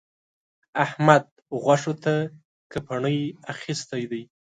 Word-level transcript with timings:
احمد؛ 0.83 1.25
غوښو 1.61 1.93
ته 2.03 2.13
کپڼۍ 2.71 3.19
اخيستی 3.53 4.03
دی. 4.11 4.21